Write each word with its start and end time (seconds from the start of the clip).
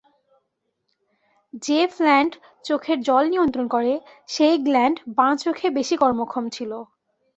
যে-ফ্ল্যাণ্ড 1.63 2.33
চোখের 2.65 2.97
জল 3.01 3.23
নিয়ন্ত্রণ 3.29 3.65
করে, 3.67 3.93
সেই 4.27 4.55
গ্ল্যাণ্ড 4.65 4.97
বা 5.17 5.27
চোখে 5.43 5.67
বেশি 5.77 5.95
কর্মক্ষম 6.01 6.43
ছিল। 6.55 6.71